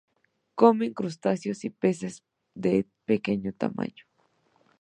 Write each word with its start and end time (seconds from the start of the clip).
Comen 0.55 0.95
crustáceos 0.95 1.63
y 1.63 1.69
peces 1.69 2.23
de 2.55 2.87
pequeño 3.05 3.53
tamaño. 3.53 4.05